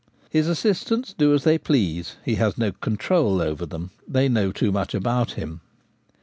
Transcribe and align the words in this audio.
His 0.31 0.47
assistants 0.47 1.13
do 1.13 1.31
as 1.31 1.43
they 1.43 1.59
please. 1.59 2.15
He 2.25 2.33
has 2.33 2.57
no 2.57 2.71
control 2.71 3.39
over 3.39 3.67
them: 3.67 3.91
they 4.07 4.27
know 4.27 4.51
too 4.51 4.71
much 4.71 4.95
about 4.95 5.33
him. 5.33 5.61